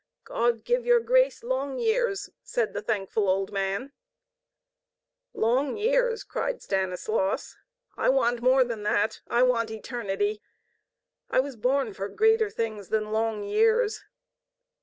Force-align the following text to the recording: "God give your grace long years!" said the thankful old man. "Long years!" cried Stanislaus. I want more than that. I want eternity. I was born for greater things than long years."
"God 0.23 0.63
give 0.63 0.83
your 0.83 0.99
grace 0.99 1.43
long 1.43 1.77
years!" 1.77 2.31
said 2.41 2.73
the 2.73 2.81
thankful 2.81 3.29
old 3.29 3.51
man. 3.51 3.91
"Long 5.31 5.77
years!" 5.77 6.23
cried 6.23 6.59
Stanislaus. 6.59 7.55
I 7.95 8.09
want 8.09 8.41
more 8.41 8.63
than 8.63 8.81
that. 8.81 9.21
I 9.27 9.43
want 9.43 9.69
eternity. 9.69 10.41
I 11.29 11.39
was 11.39 11.55
born 11.55 11.93
for 11.93 12.09
greater 12.09 12.49
things 12.49 12.89
than 12.89 13.11
long 13.11 13.43
years." 13.43 14.01